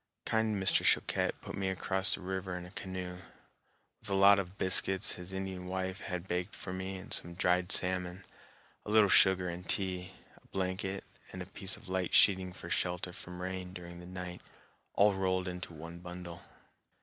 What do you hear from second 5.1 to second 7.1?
his Indian wife had baked for me